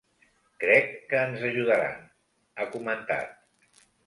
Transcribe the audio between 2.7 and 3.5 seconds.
comentat.